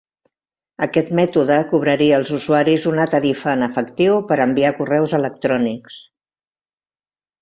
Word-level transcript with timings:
Aquest 0.85 1.09
mètode 1.17 1.57
cobraria 1.73 2.15
als 2.19 2.31
usuaris 2.37 2.87
una 2.93 3.05
tarifa 3.11 3.53
en 3.59 3.67
efectiu 3.69 4.17
per 4.33 4.39
enviar 4.47 4.73
correus 4.81 5.15
electrònics. 5.19 6.01